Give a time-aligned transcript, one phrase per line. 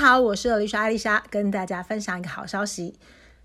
[0.00, 2.94] 好，我是李莎艾丽莎，跟大家分享一个好消息。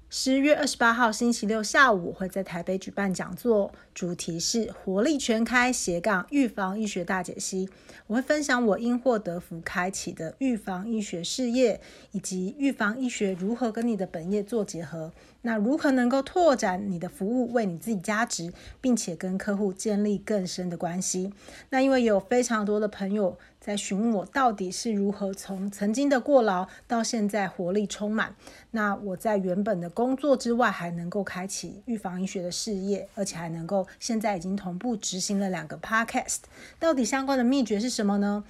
[0.10, 7.70] 十月二十八号星期六下午，会在台北举办讲座，主题是活力全开斜杠预防医学大解析。
[8.08, 11.82] 我会分享我因祸得福开启的预防医学事业，
[12.14, 15.12] 以及预防医学如何跟你的本业做结合。
[15.46, 18.52] 那如何能够拓展你的服务，为你自己加值，
[18.82, 21.32] 并且跟客户建立更深的关系？
[21.70, 28.36] 那因为有非常多的朋友在询问我，到底是如何从曾经的过劳到现在活力充满。
[28.72, 36.40] 那我在原本的工作之外，还能够开启预防医学的事业，而且还能够现在已经同步执行了两个 podcast。
[36.80, 38.44] 到底相关的秘诀是什么呢？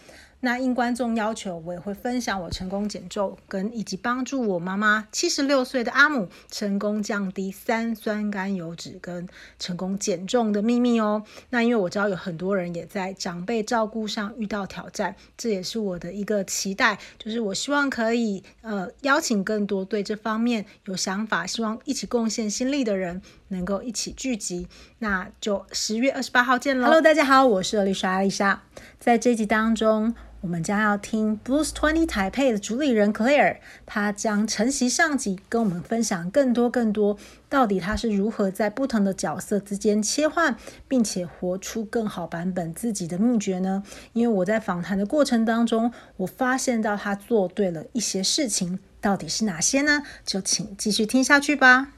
[0.45, 9.27] 那应观众要求，我也会分享我成功减重，跟以及帮助我妈妈七十六岁的阿姆成功降低三酸甘油脂跟
[9.57, 11.23] 成功减重的秘密哦。
[11.49, 24.67] 那因为我知道有很多人也在长辈照顾上遇到挑战，这也是我的一个期待，就是我希望可以呃邀请更多对这方面有想法、希望一起贡献心力的人，能够一起聚集。
[24.99, 28.61] 那就十月二十八号见喽！Hello，大家好，我是丽莎丽莎，
[28.99, 30.15] 在这集当中。
[30.41, 33.57] 我们将要听 Boost Twenty 台北的主理人 Claire，
[33.87, 37.17] 他将承袭上集，跟我们分享更多更多，
[37.49, 40.55] 到底他是如何在不同的角色之间切换，
[40.87, 43.81] 并且活出更好版本自己的秘诀呢？
[44.13, 50.03] 因为我在访谈的过程当中，我发现到他做对了一些事情，到底是哪些呢？
[50.23, 51.94] 就请继续听下去吧。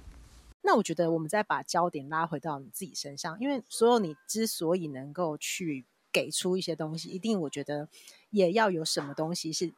[0.67, 7.87] 那我觉得，我们再把焦点拉回到你自己身上，因为所有你之所以能够去给出一些东西，一定我觉得。
[8.29, 9.73] 也要有什么东西是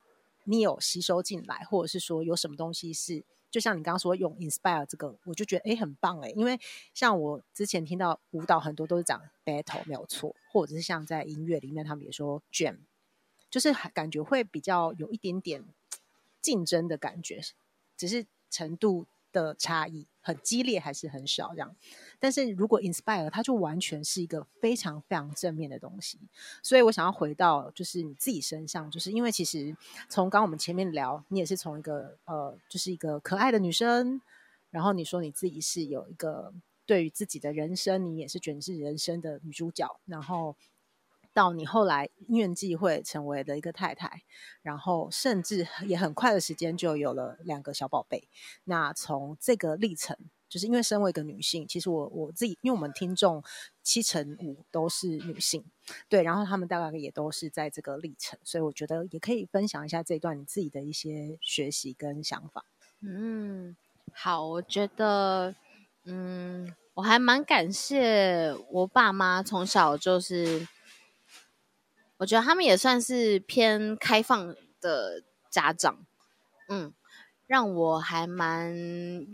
[0.46, 6.60] 你有吸收进来，或者是说有什么东西是，就像你刚刚说用 inspire 这个，我就觉得诶很棒诶，因为
[6.96, 12.78] 像我之前听到舞蹈很多都是讲 battle 没有错，或者是像在音乐里面他们也说 jam，
[13.52, 15.64] 就是感觉会比较有一点点
[16.42, 17.40] 竞争的感觉，
[17.96, 21.76] 只是程度的差异很激烈还是很少这样。
[22.20, 26.20] 但是如果 inspire，它就完全是一个非常非常正面的东西。
[26.62, 29.76] 所以我想要回到就是你自己身上，就是因为其实
[30.08, 34.22] 从刚我们前面聊，你也是从一个呃，就是一个可爱的女生，
[34.70, 36.54] 然后你说你自己是有一个
[36.86, 40.56] 对于自己的人生，你也是觉得是人生的女主角，然后
[41.40, 44.24] 到你后来因缘际会成为了一个太太，
[44.62, 48.28] 然后甚至也很快的时间就有了两个小宝贝。
[48.66, 50.18] 那从这个历程。
[50.50, 53.44] 就是因为身为一个女性，其实我我自己，因为我们听众
[53.84, 55.64] 七成五都是女性，
[56.10, 62.66] 对，然后他们大概也都是在这个历程，所以我觉得也可以分享一下这一段你自己的一些学习跟想法。
[63.02, 63.76] 嗯，
[64.12, 65.54] 好，我觉得，
[66.06, 70.68] 嗯，我还蛮感谢我爸妈从小就是，
[72.20, 76.06] 我觉得他们也算是偏开放的家长，
[76.70, 76.94] 嗯，
[77.48, 79.26] 让我还蛮。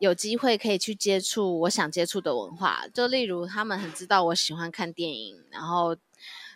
[0.00, 5.96] 有机会可以去接触我想接触的文化，就例如他们很知道我喜欢看电影，然后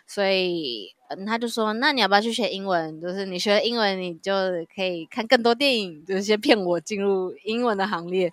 [0.07, 3.01] 所以嗯，他就说：“那你要不要去学英文？
[3.01, 4.33] 就是你学英文，你就
[4.73, 8.31] 可以看更多电影，就是先骗我进入英文的行列。”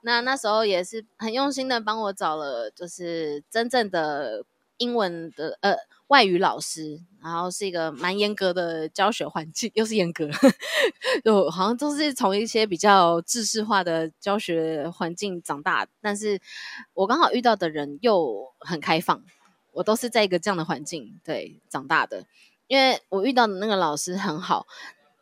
[0.00, 4.42] 那那时候也是很用心的帮我找了，就是真正的
[4.78, 5.76] 英文的呃。
[6.08, 10.30] 外语老师，然后是一个蛮严格的教学环境， 又是严格，
[11.24, 15.88] 就好像都是从一些比较制式化的教学环境长大。
[16.00, 16.40] 但是
[16.94, 19.24] 我刚好遇到的人又很开放，
[19.72, 22.24] 我都是在一个这样的环境对长大的。
[22.68, 24.66] 因为我遇到的那个老师很好，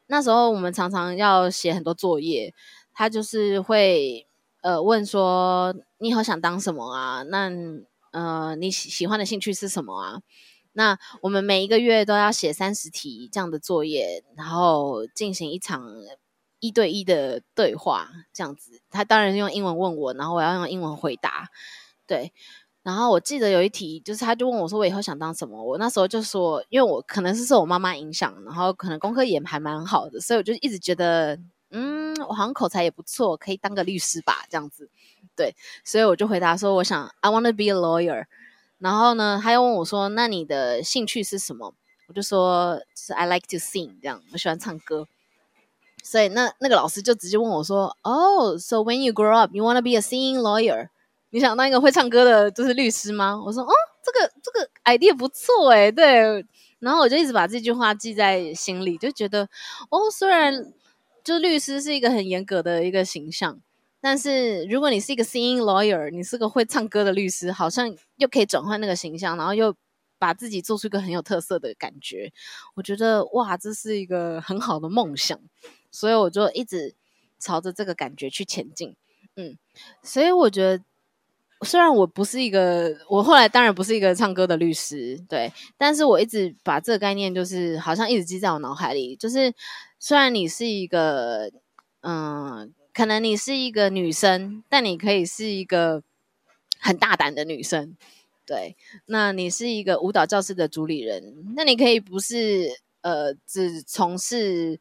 [0.07, 2.55] 那时候我们常常要写很多作业，
[2.93, 4.27] 他就是会
[4.61, 7.23] 呃问说：“你以后想当什么啊？
[7.25, 7.51] 那
[8.13, 10.21] 呃你喜喜欢的兴趣是什么啊？”
[10.77, 15.89] 那我们每一个月都要写三十题这样的作业，然后进行一场
[16.59, 18.81] 一对一的对话，这样子。
[18.91, 21.49] 他当然用英文问我，然后我要用英文回答。
[22.07, 22.33] 对，
[22.83, 31.39] 然后我记得有一题，就是他就问我说：“我以后想当什么？”我那时候就说：“因为我可能是受我妈妈影响，然后可能功课也还蛮好的，所以我就一直觉得，
[31.71, 34.91] 嗯，我好像口才也不错，可以当个律师吧，这样子。”
[35.37, 35.55] 对，
[35.85, 38.27] 所以我就回答说：“我想，I want to be a lawyer。”
[38.79, 41.75] 然后呢，他又问我说：“那你的兴趣是什么？”
[42.09, 45.07] 我就说：“就是 I like to sing，这样我喜欢唱歌。”
[46.03, 50.89] 所以那那个老师就直接问我说：“哦，So when you grow up, you wanna be a singing lawyer？
[51.31, 53.73] 你想当一个会唱歌的，就是律师吗？”我说：“哦，
[54.03, 56.45] 这个这个 idea 不错诶，对。”
[56.81, 59.49] 然后我就一直把这句话记在心里，就觉得
[59.89, 60.75] 哦，虽然
[61.25, 63.59] 就律师是一个很严格的一个形象。
[64.05, 69.75] 但是如果你是一个 singing lawyer，你是个会唱歌的律师，好像又可以转换那个形象，然后又
[70.19, 72.31] 把自己做出一个很有特色的感觉。
[72.75, 75.41] 我觉得哇，这是一个很好的梦想，
[75.91, 76.95] 所以我就一直
[77.39, 78.95] 朝着这个感觉去前进。
[79.37, 79.57] 嗯，
[80.03, 80.85] 所以我觉得。
[81.63, 89.17] 虽然我不是一个，我后来当然不是一个唱歌的律师，对，但是我一直把这个概念，就是好像一直记在我脑海里。
[89.17, 89.51] 就是
[89.99, 91.51] 虽然你是一个，
[92.03, 96.03] 嗯，可能你是一个女生，但你可以是一个
[96.79, 97.97] 很大胆的女生，
[98.47, 98.77] 对。
[99.07, 104.81] 那你是一个舞蹈教室的主理人，那你可以不是呃只从事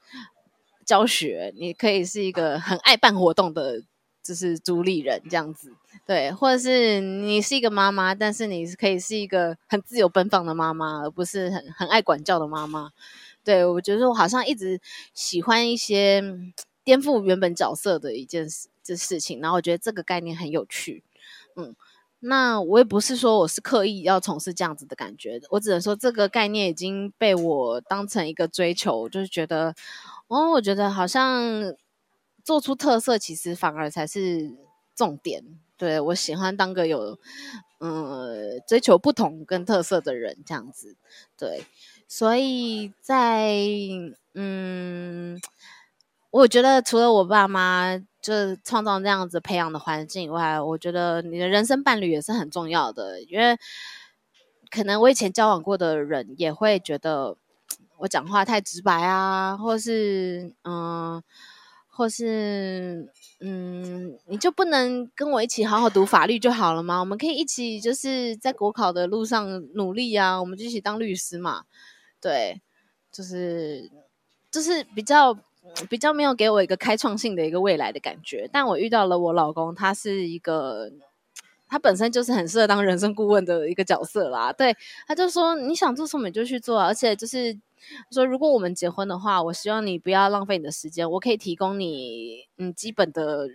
[0.86, 3.84] 教学，你可以是一个很爱办活动的。
[4.26, 5.74] 就是主理人这样子，
[6.06, 12.92] 对，或者是你是一个妈妈，但是你可以是一个很自由奔放的妈妈，而不是很很爱管教的妈妈。
[13.44, 14.80] 对，我觉得我好像一直
[15.14, 16.24] 喜欢一些
[16.84, 21.04] 颠覆原本角色的一件事这事情，然后我觉得这个概念很有趣。
[21.56, 21.76] 嗯，
[22.20, 29.74] 那我也不是说我是刻意要从事这样子的感觉，我只能说这个概念已经被我当成一个追求，就是觉得，
[30.28, 31.76] 哦，我觉得好像。
[32.44, 34.54] 做出特色，其实反而才是
[34.94, 35.42] 重点。
[35.78, 37.18] 对，我喜欢当个有，
[37.80, 40.98] 嗯，追求不同跟特色的人，这样子。
[41.38, 41.64] 对，
[42.06, 43.56] 所以在，
[44.34, 45.40] 嗯，
[46.34, 53.22] 我觉得除了我爸妈就创造这样子培养的环境以外，我觉得你的人生伴侣也是很重要的。
[53.22, 53.56] 因为
[54.72, 57.38] 可能我以前交往过的人也会觉得
[57.98, 61.22] 我讲话太直白啊，或是嗯。
[61.96, 63.08] 或是，
[63.40, 67.00] 嗯，你就不能跟我一起好好读法律就好了吗？
[67.00, 71.66] 我们可以一起就是在国考的路上努力啊，我们就一起当律师嘛。
[72.20, 72.64] 对，
[73.12, 73.92] 就是
[74.50, 75.38] 就是比较
[75.90, 78.50] 比较没有给我一个开创性的一个未来的感觉。
[78.52, 80.92] 但我遇到了我老公，他是一个。
[81.66, 84.78] 他本身就是很适合当人生顾问的一个角色啦，对，
[85.08, 87.58] 他就说你想做什么你就去做，而且就是
[88.12, 93.50] 说如果我们结婚的话，我希望你不要浪费你的时间，我可以提供你嗯基本的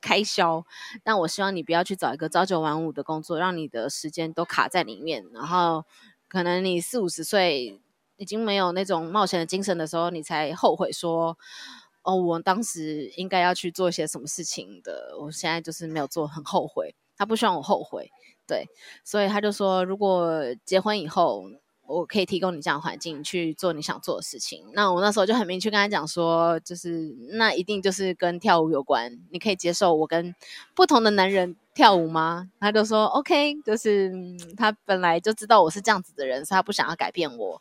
[0.00, 0.64] 开销，
[1.02, 5.84] 但我希望你不要去找一个朝九晚五的工作，让你的时间都卡在里面，然后
[6.28, 7.80] 可能你四五十岁
[8.16, 11.36] 已经没有那种冒险的精神的时候，你才后悔说
[12.02, 16.94] 哦，我当时应该要去做一些什么事情的，我现在就是没有做，很后悔。
[17.16, 18.10] 他不希望我后悔，
[18.46, 18.66] 对，
[19.04, 21.44] 所以他就说，如果结婚以后，
[21.86, 24.64] 我可以提供你这样环境去做你想做的事情。
[24.72, 29.18] 那我那时候就很明确跟他讲说，就是那一定就是跟跳舞有关。
[29.30, 30.34] 你可以接受我跟
[30.74, 32.50] 不同的男人跳舞吗？
[32.60, 34.12] 他就说 OK，就是
[34.56, 37.60] 他本来就知道我是这样子的人，所以他不想要改变我。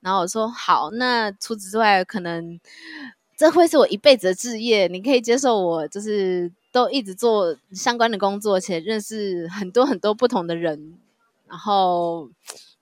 [0.00, 2.58] 然后我说好，那除此之外，可能
[3.36, 4.88] 这会是我一辈子的志业。
[4.88, 6.52] 你可以接受我，就是。
[6.72, 10.96] 都一直做相关的工作，且认识很多很多不同的人。
[11.48, 12.30] 然后，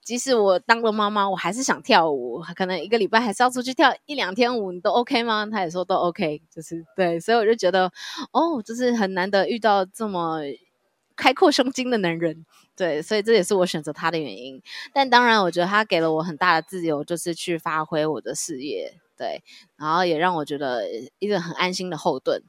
[0.09, 2.41] 即使我当了妈妈，我还是想跳舞。
[2.55, 5.47] 可能一个礼拜还是要出去跳一两天舞，你都 OK 吗？
[5.51, 7.19] 他也说都 OK，就是对。
[7.19, 7.91] 所以我就觉得，
[8.31, 10.39] 哦，就是很难得遇到这么
[11.15, 12.43] 开阔胸襟的男人。
[12.75, 14.59] 对，所以这也是我选择他的原因。
[14.95, 18.95] 但当然，我觉得他给了我很大的自由，就是去发挥我的事业。
[19.15, 19.43] 对，
[19.77, 20.87] 然后也让我觉得
[21.19, 22.41] 一个很安心的后盾。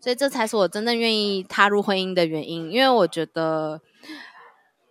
[0.00, 3.80] 所以这才是我真正愿意踏入婚姻的原因，因为我觉得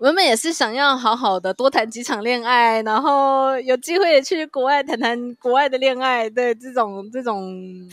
[0.01, 7.88] 我们也是想要好好的多谈几场恋爱，然后有机会也去国外谈谈国外的恋爱，对，这种这种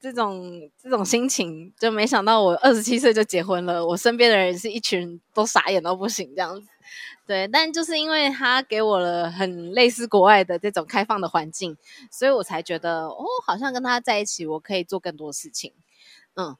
[0.00, 6.66] 这种这种心情，就没想到我二十七岁就结婚了，我身边的人是一群都傻眼到不行这样子，
[7.26, 11.76] 对，但就是因为他给我了很类似国外的这种开放的环境，
[12.10, 15.74] 所以我才觉得哦，好像跟他在一起，我可以做更多事情。
[16.36, 16.56] 嗯，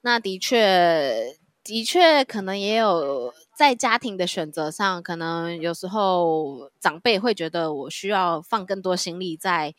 [0.00, 9.74] 那的确，的确，可能也有在家庭的选择上，可能有时候长辈会觉得我需要放更多心力在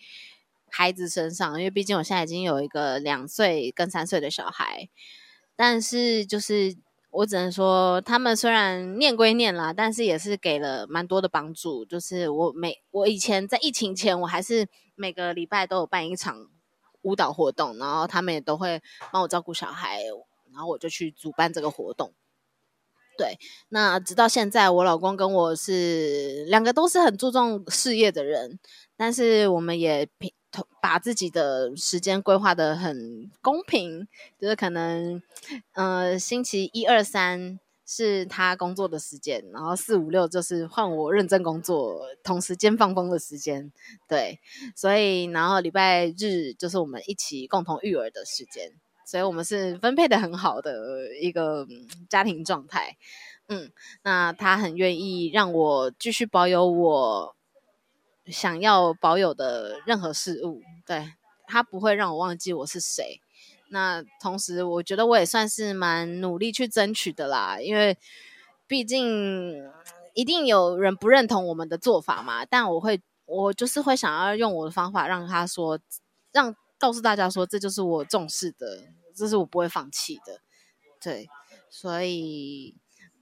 [0.70, 4.90] 孩子身上，因为毕竟我现在已经有一个两岁跟三岁的小孩。
[5.56, 6.76] 但是，就是
[7.12, 11.86] 我只能说，他们虽然念归念啦，但是也是给了蛮多的帮助。
[11.86, 16.48] 就是我每我以前在疫情前，我还是每个礼拜都有办一场。
[17.04, 20.00] 舞蹈活动，然后他们也都会帮我照顾小孩，
[20.54, 22.14] 然后我就去主办这个活动。
[23.18, 23.38] 对，
[23.70, 28.60] 那直到现在，我老公跟我是两个都是很注重事业的人，
[28.96, 30.32] 但是我们也平
[30.82, 34.08] 把自己的时间规划的很公平，
[34.40, 35.22] 就是可能，
[35.74, 37.60] 呃，星期一二三。
[37.86, 43.72] 是他工作的时间，然后四五六就是换我认真工作，同时间放风的时间，
[44.08, 44.40] 对，
[44.74, 48.72] 所以然后礼拜日就是我们一起共同育儿的时间，
[49.06, 51.68] 所以我们是分配的很好的一个
[52.10, 52.98] 家庭状态，
[53.48, 53.72] 嗯，
[54.04, 57.36] 那他很愿意让我继续保有我
[58.28, 61.14] 想要保有的任何事物，对，
[61.46, 63.20] 他不会让我忘记我是谁。
[63.70, 67.98] 那同时，我觉得我也算是蛮努力去争取的啦，因为
[68.68, 69.64] 毕竟
[70.14, 72.46] 一定有人不认同我们的做法嘛。
[72.46, 75.80] 但我会，我就是会想要用我的方法让他说，
[76.32, 78.84] 让告诉大家说，这就是我重视的，
[79.16, 80.42] 这是我不会放弃的。
[81.02, 81.30] 对，
[81.70, 82.76] 所以，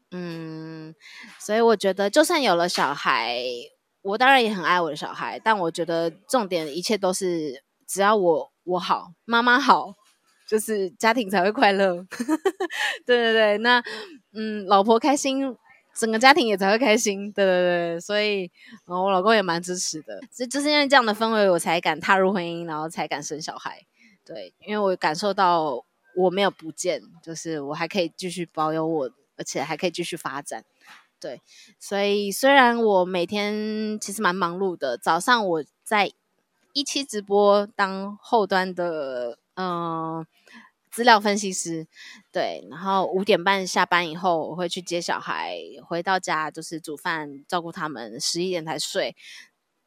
[0.10, 0.96] 嗯，
[1.40, 3.40] 所以我觉得，就算有了小孩，
[4.02, 9.94] 我当然也很爱我的小孩，但我觉得重点一切都是只要我我好，妈妈好。
[10.50, 12.06] 就是家庭才会快乐，
[13.06, 13.82] 对对对，那
[14.34, 15.56] 嗯，老婆开心，
[15.94, 17.64] 整个家庭也才会开心，对对
[17.96, 18.50] 对，所以，
[18.86, 23.86] 我老公也蛮支持的，就就是因为这样的氛围，我才敢踏入婚姻，然后才敢生小孩，
[24.26, 25.84] 对，因为我感受到
[26.16, 30.64] 我没有不见，就是我还可以继续保有我，而且还可以继续发展，
[31.20, 31.42] 对，
[31.80, 36.12] 所以虽然我每天其实蛮忙碌的，早上我在
[36.74, 40.26] 一期直播当后端的，嗯。
[40.92, 41.88] 资料分析师，
[42.34, 45.58] 对，然后五点半下班以后，我会去接小孩，
[45.88, 49.16] 回到家就是煮饭，照顾他们，十一点才睡。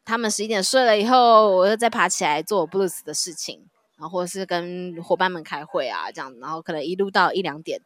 [0.06, 7.80] 他们十一点睡了以后，我又再爬起来做 Blues 的事情，然后或者是跟伙伴们开会啊，这样，然后可能一路到一两点，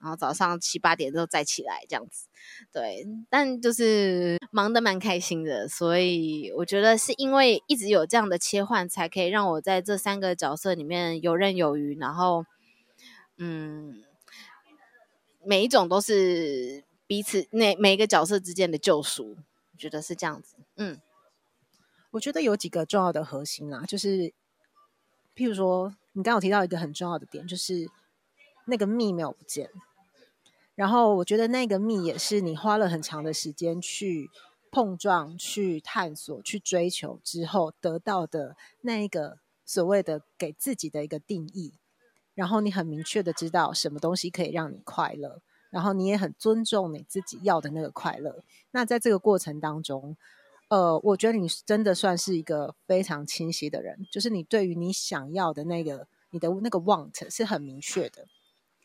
[0.00, 2.28] 然后早上七八点之后再起来这样子。
[2.72, 12.44] 对，但就是忙得蛮开心的，所以我觉得是因为一直有这样的切换，才可以让我在这三个角色里面游刃有余，然后。
[13.42, 14.04] 嗯，
[15.42, 19.30] 每一种都是彼此那每一个角色之间的救赎，
[19.72, 20.56] 我觉得是这样子。
[20.76, 21.00] 嗯，
[22.10, 24.34] 我觉得有几个重要的核心啊，就是
[25.34, 27.88] 譬如说，你刚刚有提到一个很重要的点，就是
[28.66, 29.70] 那个密没有不见。
[30.74, 34.30] 然后我觉得那个密也是你花了很长的时间去
[34.70, 41.72] 碰撞、去探索、去追求之后得到的那一个所谓的给自己的一个定义。
[42.40, 48.42] 然后你很明确的知道什么东西可以让你快乐，然后你也很尊重你自己要的那个快乐。
[48.70, 50.16] 那在这个过程当中，
[50.68, 58.26] 呃，我觉得你真的算是一个非常清晰的人，就是你对于你想要的那个你的那个 want 是很明确的。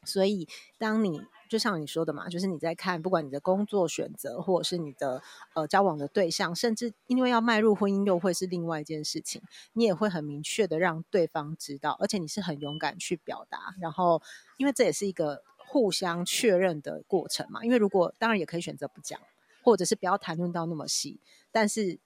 [0.03, 5.21] 所以当你就像你说的嘛，就是你在看，不管你的工作选择，或者是你的
[5.53, 9.41] 呃交往的对象，甚至因为要迈入婚姻，又会是另外一件事情，
[9.73, 13.75] 你也会很明确的让对方知道，而且你是很勇敢去表达。
[13.79, 14.21] 然后，
[14.57, 17.63] 因为这也是一个互相确认的过程嘛。
[17.63, 19.19] 因为如果当然也可以选择不讲，
[19.63, 21.19] 或者是不要谈论到那么细。
[21.51, 21.99] 但是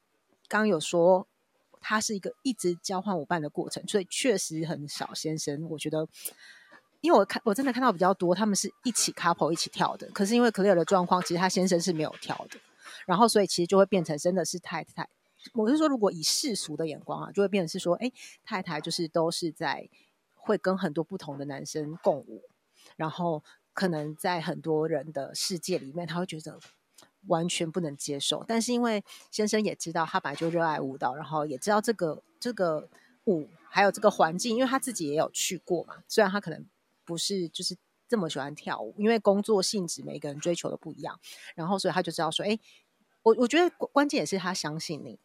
[0.47, 1.27] 刚刚有说，
[1.79, 6.07] 它是一个一直交换伙伴的过程，所以确实很少先生，我觉得。
[7.01, 10.05] 因为我看我真的看到比较多，他们是一起 couple 一起跳的。
[10.11, 12.59] 可是因为 Clear 的状况，其实他先生是没有跳的，
[13.05, 15.07] 然后所以其实就会变成真的是太太。
[15.53, 18.11] 我是说，如果以世俗的眼光啊，就会变成是说，哎，
[18.43, 19.89] 太太就是都是在
[20.35, 22.43] 会跟很多不同的男生共舞，
[22.97, 23.41] 然后
[23.73, 26.59] 可能在很多人的世界里面，他会觉得
[27.27, 28.43] 完全不能接受。
[28.45, 29.01] 但是因为
[29.31, 32.89] 先生也知道他本来就热爱舞蹈，然后也知道这个这个
[33.23, 36.65] 舞还有这个环境，因为他自己也有去过嘛，虽然他可能。
[37.09, 37.75] 不是，就是
[38.07, 41.19] 这么喜欢跳舞，因为工作性质每个人追求的不一样，
[41.55, 42.59] 然后所以他就知道说，哎，
[43.23, 45.17] 我我觉得关键也是他相信你，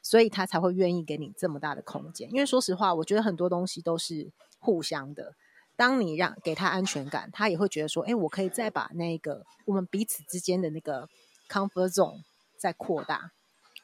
[0.00, 2.30] 所以他才会愿意给你这么大的空间。
[2.30, 5.34] 因为说实话，我觉得很多东西都是互相的。
[5.74, 11.08] 当你让给他安全感，他也会觉得说，哎，我可以再把那个我们彼此之间的那个
[11.48, 12.22] comfort zone
[12.56, 13.32] 再扩大，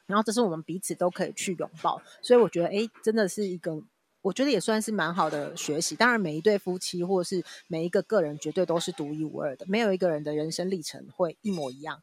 [0.05, 2.01] 然后这是我们彼此都可以去拥抱。
[2.21, 3.83] 所以我觉得，哎，真的是一个。
[4.25, 5.95] 我觉得也算是蛮好的学习。
[5.95, 12.01] 当然，每一对夫妻或者是每一个个人，绝对都是独一无二的，没有一个人的人生历程会一模一样。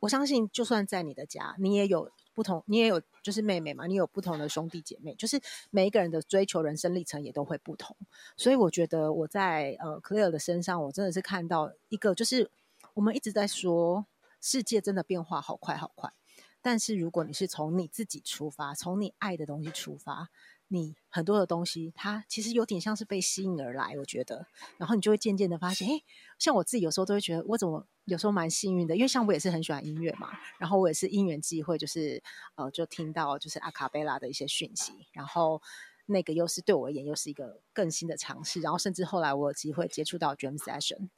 [0.00, 7.96] 我相信，就算在你的家，你也有不同，你也有就是妹妹嘛，你有不同的兄弟姐妹，就是每一个人的追求人生历程也都会不同。
[8.36, 12.50] 所以，我觉得我在呃 Clear 的身上，我真的是看到一个，就是
[12.92, 14.04] 我们一直在说，
[14.38, 16.12] 世界真的变化好快好快。
[16.60, 20.28] 但是，如果你是从你自己出发，从你爱的东西出发。
[20.72, 24.46] 你很多的东西，它其实有点像是被吸引而来，我觉得，
[24.78, 26.04] 然后你就会渐渐的发现，诶，
[26.38, 32.22] 像我自己有时候都会觉得，我怎么有时候蛮幸运的，因为像我也是很喜欢音乐嘛，然后我也是因缘际会，就是
[32.54, 35.60] 呃，就听到就是阿卡贝拉的一些讯息，然后
[36.06, 41.10] 那个又是对我而言又是一个更新的尝试，然后甚至后来我有机会接触到 Jam Session，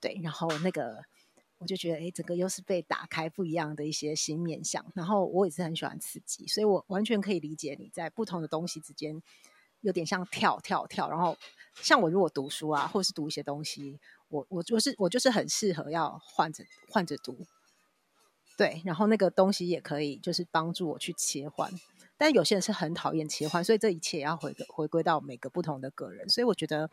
[0.00, 1.04] 对，然后那个。
[1.62, 4.84] 我就觉得，哎，整个又是被打开不一样的一些新面向。
[4.94, 9.22] 然后我也是很喜欢刺激，所以我完全可以理解你在不同的东西之间
[9.80, 11.08] 有点像跳跳跳。
[11.08, 11.38] 然后
[11.76, 17.46] 像我如果读书啊，或是读一些东西，我我就是我就是很适合要换着换着读，
[18.58, 21.70] 对，然后那个东西也可以就是帮助我去切换。
[22.22, 26.28] 但有些人是很讨厌切换，所以这一切也要回回归到每个不同的个人。
[26.28, 26.88] 所以我觉得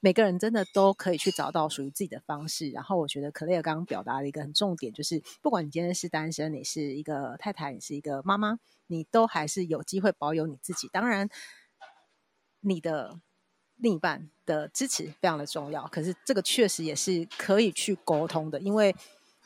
[0.00, 2.70] 每个人真的都可以去找到属于自己的方式。
[2.70, 10.88] 然后我觉得 Claire 刚刚表达的一个很重点，就是不管你今天是单身，你是一个太太，你是一个妈妈，你都还是有机会保有你自己。
[10.90, 11.28] 当然，
[12.60, 13.20] 你的
[13.76, 15.86] 另一半的支持非常的重要。
[15.88, 18.96] 可是这个确实也是可以去沟通的，因为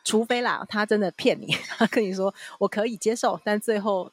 [0.05, 4.13] 除非啦，他真的骗你，他跟你说我可以接受，但最后。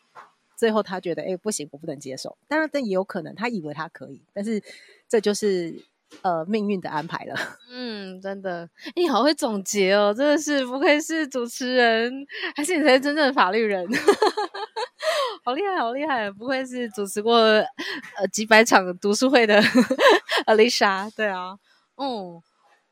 [0.61, 2.37] 最后他觉得，哎、不行，我不能接受。
[2.47, 4.61] 当然，这也有可能，他以为他可以，但是
[5.09, 5.73] 这就是
[6.21, 7.35] 呃命运的安排了。
[7.73, 12.13] 嗯，真的，你好会总结哦，真的是不愧是主持人，
[12.55, 13.83] 还是你才是真正的法律人，
[15.43, 19.59] 好厉害，好厉害，不愧是主持过呃几百场读书会的
[20.45, 21.11] Alicia。
[21.15, 21.57] 对啊，
[21.97, 22.39] 嗯，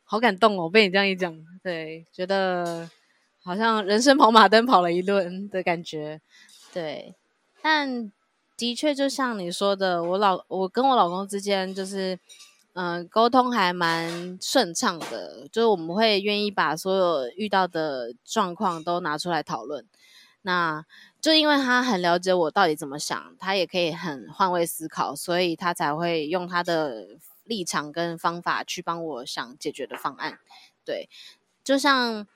[0.03, 2.89] 好感动哦，被你这样一讲，对，觉得
[3.43, 6.19] 好像人生跑马灯跑了一轮的感觉，
[6.73, 7.13] 对。
[7.61, 8.11] 但
[8.57, 12.19] 的确，就像你说的，我老我跟我老公之间就是，
[12.73, 19.85] 嗯、呃，沟通还蛮顺畅的，就是我们会愿意把所有遇到的状况都拿出来讨论。
[20.41, 20.85] 那
[21.21, 27.07] 就因为他很了解我到底怎么想，他也可以很换位思考，所以他才会用他的
[27.43, 30.39] 立场跟方法去帮我想解决的方案。
[30.83, 31.09] 对，
[31.63, 32.27] 就像。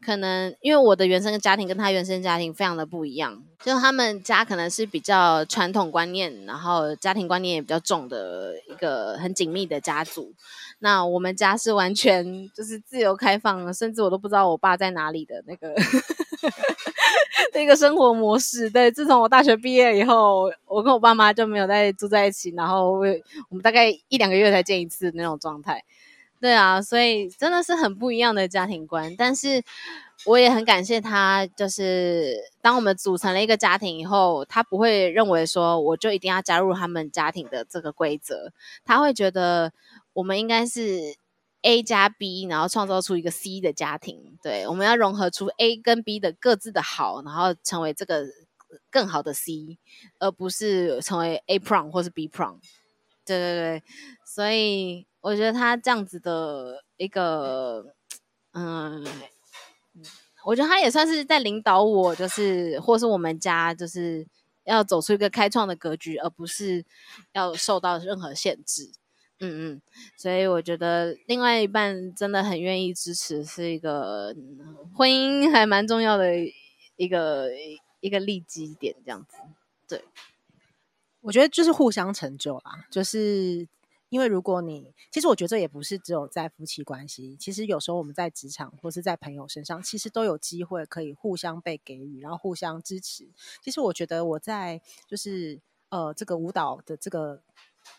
[0.00, 10.32] 可能因为我的原生家庭跟他原生家庭非常的不一样，就他们家可能是比较传统观念，然后家庭观念也比较重的一个很紧密的家族。
[10.78, 15.74] 那我们家是完全就是自由开放，甚至我都不知道我爸在哪里的那个
[17.52, 18.70] 那个生活模式。
[18.70, 25.82] 对，自从我大学毕业以后，我跟我爸妈就没有再住在一起，然后我们大概一两个月才见一次那种状态。
[26.40, 29.60] 对啊，所以真的是很不一样的家庭观，但是
[30.24, 38.52] 我也很感谢他，就是当我们组成了一个家庭以后，他不会认为说我就一定要加入他们家庭的这个规则，
[38.84, 39.72] 他会觉得
[40.12, 41.16] 我们应该是
[41.62, 48.22] A 加 B，然后创造出一个 C 的家庭，对，我们要融合出 A 跟 B 的各自的好，然后成为这个
[48.90, 49.76] 更好的 C，
[50.20, 52.58] 而不是成为 A prong 或是 B prong，
[53.26, 53.82] 对对对，
[54.24, 55.07] 所以。
[55.20, 57.94] 我觉得他这样子的一个，
[58.52, 59.04] 嗯，
[60.44, 64.24] 我觉得他也算是在领导我，就是或是我们家，就是
[64.62, 66.84] 要走出一个开创的格局，而不是
[67.32, 68.92] 要受到任何限制。
[69.40, 69.82] 嗯嗯，
[70.16, 74.32] 所以我觉得另外一半真的很愿意支持，是一个
[74.94, 76.32] 婚姻还蛮重要的
[76.96, 77.50] 一个
[77.98, 79.36] 一个利基点，这样子。
[79.88, 80.04] 对，
[81.22, 83.66] 我觉得就是互相成就啦，就是。
[84.08, 93.28] 因为如果你，其实我觉得这也不是只有在夫妻关系，其实有时候我们在职场或是在朋友身上，其实都有机会可以互相被给予，然后互相支持。
[93.62, 97.42] 其实我觉得我在就是呃这个舞蹈的这个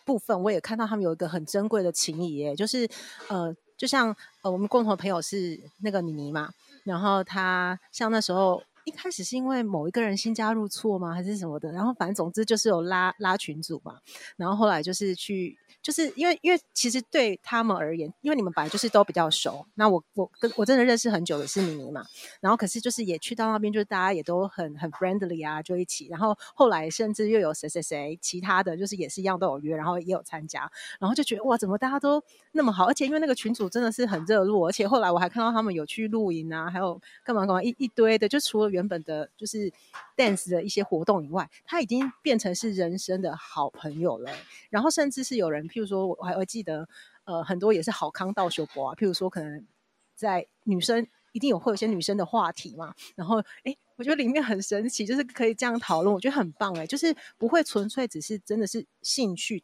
[0.04, 2.88] 部分，我也看到他们有一个很珍贵的情谊，就是
[3.28, 6.50] 呃就像呃我们共同的朋友是那个妮妮嘛，
[6.84, 8.62] 然后他像那时候。
[8.90, 11.70] 一开始是因为某一个人新加入错吗，还是什么的？
[11.70, 14.00] 然后反正总之就是有拉拉群组嘛。
[14.36, 19.64] 然后后来就是去，就是因为因为其实对他们而言，因为你们本来就是都比较熟。
[19.76, 22.04] 那我我跟我真的认识很久的是妮妮嘛。
[22.40, 26.08] 然后可是就是也去到那边，就是大家也都很很 friendly 啊，就一起。
[26.08, 30.68] 然后后来甚至又有谁谁谁其他的就是也是一样都有约，然后也有参加。
[30.98, 32.20] 然后就觉得哇，怎么大家都
[32.52, 32.86] 那么好？
[32.86, 38.70] 而且因为那个群组真的是很热络，而且后来我还看到他们有去露营啊，还有干嘛干嘛一一堆的，就除了。
[38.70, 39.70] 原原本的就是
[40.16, 44.32] dance 的一些活动以外，他已经变成是人生的好朋友了。
[44.70, 46.88] 然后甚至是有人，譬如说，我还会记得，
[47.24, 48.94] 呃，很多也是好康道修博啊。
[48.94, 49.66] 譬如说，可能
[50.14, 52.94] 在女生一定有会有些女生的话题嘛。
[53.14, 59.62] 然后，哎，我觉得里面很神奇，就是可以这样讨论，我觉得很棒哎，就是不会纯粹只是真的是兴趣。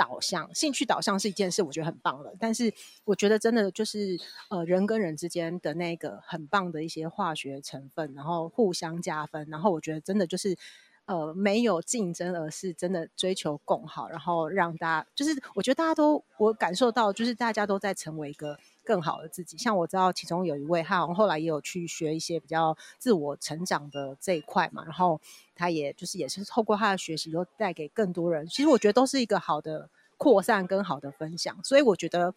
[0.00, 2.32] 导向兴趣导向是一件事，我觉得很棒了。
[2.40, 2.72] 但是
[3.04, 9.46] 我觉得真的就是呃，人跟人之间的那个很棒的一些化学成分，然后互相加分。
[9.50, 10.56] 然后我觉得真的就是
[11.04, 19.56] 呃，没有竞争，而是真的追求共好，然后让大家就是我觉得大家都我感受到，就是大家都在成为一个更好的自己。
[19.56, 25.20] 像我知道其中有一位，他好像后来也有去学一些比较自我成长的这一块嘛，然后。
[25.60, 28.46] 他也就是也是透过他的学习，又带给更多人。
[28.46, 32.34] 其实我觉得都是一个好的扩散跟好的分享，所以我觉得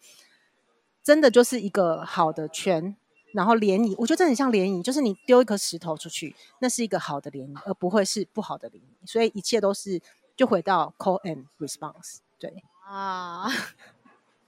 [1.02, 2.94] 真的就是一个好的圈，
[3.32, 3.94] 然后涟漪。
[3.96, 9.10] 我觉得这很像涟漪，就是你丢一颗石头出去，那是一个好的涟漪，而不会是不好的涟漪。
[9.10, 9.98] 所以一切都是
[10.36, 12.18] 就回到 call and response。
[12.38, 13.48] 对啊，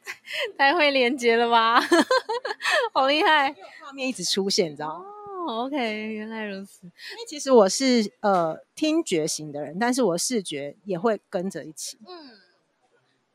[0.59, 1.81] 太会连接了吧，
[2.93, 3.55] 好厉害！
[3.83, 5.05] 画面一直出现，你知道吗？
[5.47, 5.77] 哦，OK，
[6.13, 6.87] 原来如此。
[6.87, 11.99] 因为其实我是呃听觉型的人，但是我视觉也会跟着一起。
[12.09, 12.31] 嗯，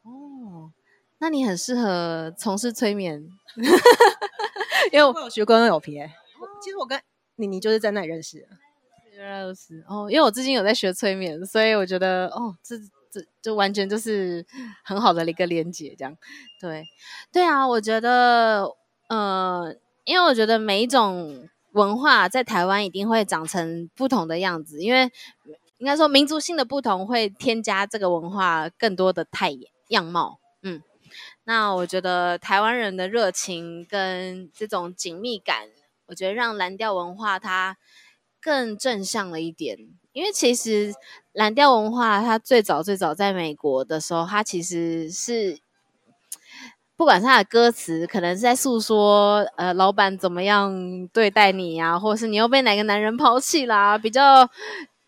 [0.04, 0.72] 哦，
[1.20, 3.26] 那你很适合从事催眠，
[4.92, 6.10] 因为我有学过 NLP。
[6.62, 7.00] 其实我跟
[7.38, 8.48] 妮妮就是在那里认识的。
[9.14, 9.84] 原来如此。
[9.88, 12.76] 哦，因为我最近有在学催眠，所以我觉得哦，这
[13.12, 14.46] 这就完全就是
[14.84, 16.18] 很好的一个连接，这样。
[16.60, 16.88] 对，
[17.32, 18.72] 对啊，我觉得，
[19.10, 21.50] 呃，因为我觉得每一种。
[21.74, 25.10] 文化在台湾一定会长成不同的样子，因为
[25.78, 30.42] 应该说民族性的不同会添加这个文化更多的态样貌。
[30.64, 30.84] 嗯，
[31.46, 35.70] 那我觉得台湾人的热情跟这种紧密感，
[36.08, 37.78] 我觉得让蓝调文化它
[38.42, 39.78] 更正向了一点。
[40.14, 40.94] 因为其实
[41.32, 45.60] 蓝调文化它最早最早在美国的时候，它其实是。
[46.98, 54.48] 不管是他的歌词，可能是在诉说，呃，老板怎么样对待你呀、啊，或者是你又被哪个男人抛弃啦，比较，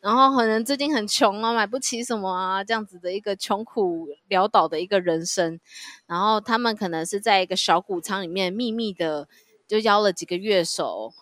[0.01, 5.59] 然后可能最近很穷啊，买不起什么啊，这样子的一个穷苦潦倒的一个人生。
[6.07, 9.27] 然后他们可能是在一个小谷仓里面秘密的，
[9.67, 11.13] 就邀了几个乐手，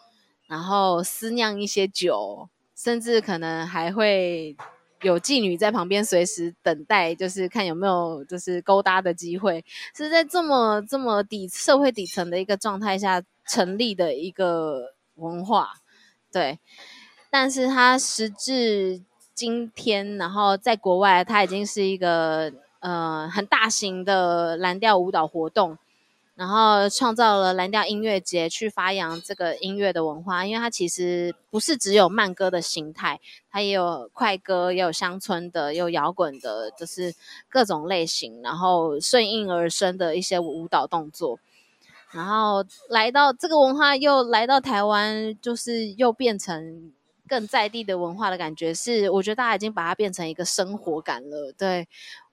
[0.52, 4.56] 然后私酿一些酒，甚至可能还会。
[5.04, 15.70] 有妓女在旁边随时等待，就是看有没有就是勾搭的机会，是在这么这么底社会底层的一个状态下成立的一个文化，
[16.32, 16.60] 对。
[17.32, 19.02] 但是它时至
[19.34, 25.80] 今天，然后在国外，它已经是一个呃很大型的蓝调舞蹈活动。
[26.42, 30.44] 然后创造了蓝调音乐节，去发扬这个音乐的文化。
[30.44, 33.20] 因为它其实不是只有慢歌的形态，
[33.52, 37.14] 它也有快歌，也有乡村的，也有摇滚的，就是
[37.48, 38.42] 各种类型。
[38.42, 41.38] 然后顺应而生的一些舞蹈动作。
[42.10, 46.92] 然后来到这个文化，又来到台湾，就是又变成
[47.28, 48.74] 更在地的文化的感觉。
[48.74, 51.54] 是我觉得大家已经把它变成一个生活感了。
[51.56, 51.88] 对，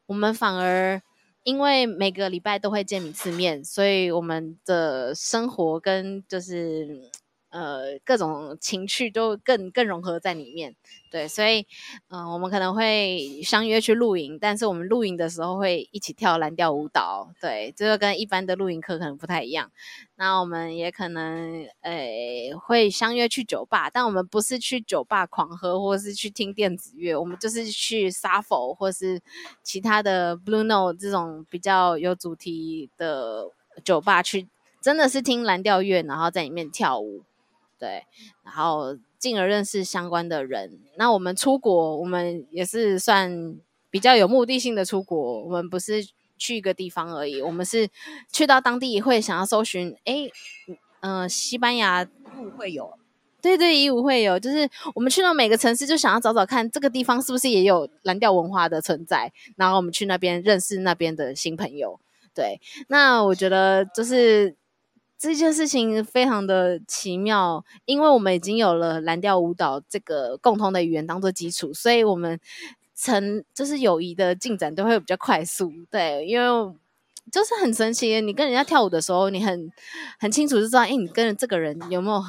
[0.06, 1.02] 我们反而。
[1.42, 7.10] 因为每个礼拜都会见一次面，所以我们的生活跟就是。
[7.50, 10.74] 呃，各种情趣都更更融合在里面，
[11.10, 11.66] 对，所以，
[12.08, 19.70] 嗯、我们可能会相约去露营，但是我们露营的时候会一起跳蓝调舞蹈，对，这个跟一般的露营课可能不太一样。
[20.16, 29.22] 那我们也可能，呃，会相约去酒吧，但我们不是去酒吧狂喝，或是去听电子乐，我们就是去 Sappho 或是
[29.62, 33.46] 其他的 Blue Note 这种比较有主题的
[33.82, 34.48] 酒吧去，
[34.82, 37.22] 真的是听蓝调乐，然后在里面跳舞。
[37.78, 38.04] 对，
[38.42, 40.80] 然后进而认识相关的人。
[40.96, 43.56] 那我们出国，我们也是算
[43.88, 45.44] 比较有目的性的出国。
[45.44, 46.04] 我们不是
[46.36, 47.88] 去一个地方而已，我们是
[48.32, 49.96] 去到当地会想要搜寻。
[50.04, 50.28] 哎，
[51.02, 52.04] 嗯、呃，西班牙
[52.36, 52.98] 舞会有，
[53.40, 54.40] 对对，义舞会有。
[54.40, 59.32] 就是我们去到每个城市，就想要找找看这个地方是不是也有蓝调文化的存在。
[59.54, 62.00] 然后我们去那边认识那边的新朋友。
[62.34, 64.56] 对，那我觉得就是。
[65.18, 72.38] 这件事情非常的奇妙，因为我们已经有了蓝调舞蹈这个共同的语言当做基础，所以我们
[72.94, 75.72] 成就是友谊的进展都会比较快速。
[75.90, 76.72] 对，因为
[77.32, 79.68] 就是很神奇，你跟人家跳舞的时候，你很
[80.20, 82.22] 很清楚就知道，哎，你跟这个人有没有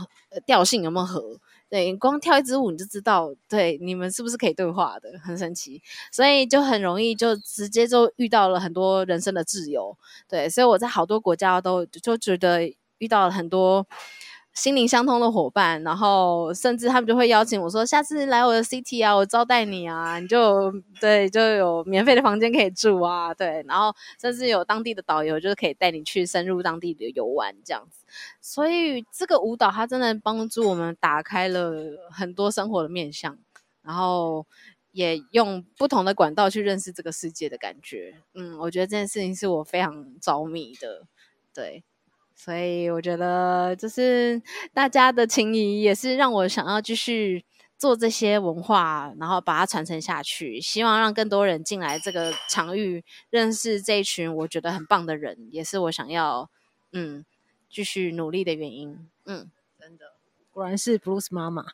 [0.47, 1.37] 调性，有没有合？
[1.69, 5.11] 对，光跳一支舞你就知道，对，你们是不是可以对话的？
[5.19, 5.79] 很神奇，
[6.11, 9.95] 所以就很容易就直接就遇到了很多人生的挚友。
[10.27, 12.73] 对，所以我在好多国家都就觉得。
[12.99, 13.85] 遇到了很多
[14.53, 28.05] 心灵相通的伙伴，然后甚至他们就会邀请我说：“下次来我的 city 啊，我招待你啊，你就对，就有免费的房间可以住啊，对，然后甚至有当地的导游，就是可以带你去深入当地的游玩这样子。
[28.41, 31.73] 所以这个舞蹈它真的帮助我们打开了
[32.11, 33.37] 很多生活的面向，
[33.81, 34.45] 然后
[34.91, 38.15] 也用不同的管道去认识这个世界的感觉。
[38.33, 41.03] 嗯，我觉得这件事情是我非常着迷的，
[41.53, 41.83] 对。
[42.41, 44.41] 所以我觉得，就是
[44.73, 47.43] 大家的情谊也是让我想要继续
[47.77, 50.61] 做这些文化，然后把它传承下去。
[50.61, 56.49] 希望让更多人进来这个场域，认识这一群我觉得很棒的人，也是我想要
[56.93, 57.25] 嗯
[57.69, 58.97] 继续努力的原因。
[59.25, 60.05] 嗯，真的，
[60.49, 61.65] 果然是 Blues 妈妈。